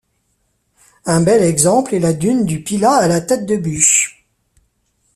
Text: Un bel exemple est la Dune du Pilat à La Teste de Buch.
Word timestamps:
Un 1.05 1.21
bel 1.21 1.43
exemple 1.43 1.93
est 1.93 1.99
la 1.99 2.13
Dune 2.13 2.43
du 2.43 2.63
Pilat 2.63 2.91
à 2.93 3.07
La 3.07 3.21
Teste 3.21 3.45
de 3.45 3.55
Buch. 3.55 4.25